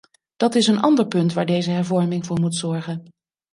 Dat 0.35 0.55
is 0.55 0.67
een 0.67 0.79
ander 0.79 1.07
punt 1.07 1.33
waar 1.33 1.45
deze 1.45 1.71
hervorming 1.71 2.25
voor 2.25 2.39
moet 2.39 2.55
zorgen. 2.55 3.03